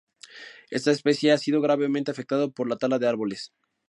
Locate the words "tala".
2.77-2.97